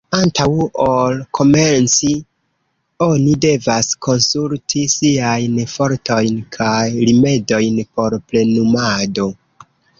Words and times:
Antaŭ 0.17 0.45
ol 0.83 1.17
komenci, 1.39 2.09
oni 3.09 3.35
devas 3.45 3.91
konsulti 4.07 4.83
siajn 4.95 5.61
fortojn 5.77 6.43
kaj 6.59 6.83
rimedojn 7.13 7.81
por 8.01 8.21
plenumado. 8.33 9.33